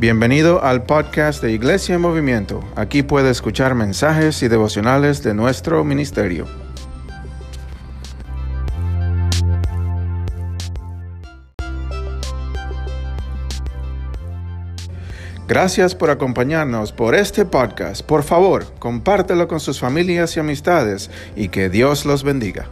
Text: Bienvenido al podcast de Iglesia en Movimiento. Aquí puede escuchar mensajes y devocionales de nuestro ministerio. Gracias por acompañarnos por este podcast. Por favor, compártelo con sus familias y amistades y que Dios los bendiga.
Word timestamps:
Bienvenido 0.00 0.62
al 0.62 0.84
podcast 0.84 1.42
de 1.42 1.50
Iglesia 1.50 1.96
en 1.96 2.00
Movimiento. 2.00 2.62
Aquí 2.76 3.02
puede 3.02 3.30
escuchar 3.30 3.74
mensajes 3.74 4.44
y 4.44 4.46
devocionales 4.46 5.24
de 5.24 5.34
nuestro 5.34 5.82
ministerio. 5.82 6.46
Gracias 15.48 15.96
por 15.96 16.10
acompañarnos 16.10 16.92
por 16.92 17.16
este 17.16 17.44
podcast. 17.44 18.02
Por 18.02 18.22
favor, 18.22 18.72
compártelo 18.78 19.48
con 19.48 19.58
sus 19.58 19.80
familias 19.80 20.36
y 20.36 20.40
amistades 20.40 21.10
y 21.34 21.48
que 21.48 21.68
Dios 21.70 22.06
los 22.06 22.22
bendiga. 22.22 22.68